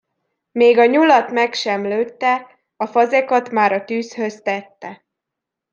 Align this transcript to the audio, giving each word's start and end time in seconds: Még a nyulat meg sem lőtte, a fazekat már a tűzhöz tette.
Még 0.51 0.77
a 0.77 0.85
nyulat 0.85 1.31
meg 1.31 1.53
sem 1.53 1.83
lőtte, 1.87 2.47
a 2.77 2.85
fazekat 2.85 3.49
már 3.49 3.71
a 3.71 3.83
tűzhöz 3.85 4.41
tette. 4.41 5.05